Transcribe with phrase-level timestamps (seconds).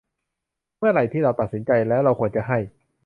[0.77, 2.57] เมื่อไหร่ที่เราตัดสินใจแล้ว เราควรจะให้